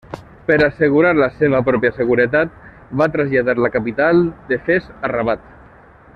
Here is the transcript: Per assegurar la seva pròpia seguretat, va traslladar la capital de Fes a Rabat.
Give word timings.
Per 0.45 0.55
assegurar 0.67 1.11
la 1.19 1.27
seva 1.41 1.59
pròpia 1.67 1.91
seguretat, 1.97 2.55
va 3.03 3.09
traslladar 3.17 3.55
la 3.67 3.71
capital 3.77 4.27
de 4.51 4.61
Fes 4.71 4.89
a 5.09 5.15
Rabat. 5.15 5.47